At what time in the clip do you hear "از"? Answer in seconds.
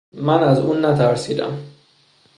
0.43-0.59